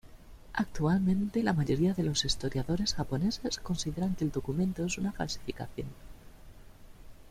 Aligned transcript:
Actualmente, 0.55 1.43
la 1.43 1.53
mayoría 1.53 1.93
de 1.93 2.01
los 2.01 2.25
historiadores 2.25 2.95
japoneses 2.95 3.59
consideran 3.59 4.15
que 4.15 4.23
el 4.25 4.31
documento 4.31 4.83
es 4.83 4.97
una 4.97 5.11
falsificación. 5.11 5.89